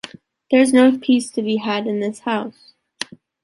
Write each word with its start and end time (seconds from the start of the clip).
There’s 0.49 0.73
no 0.73 0.97
peace 0.97 1.29
to 1.29 1.43
be 1.43 1.57
had 1.57 1.85
in 1.85 1.99
this 1.99 2.21
house! 2.21 2.73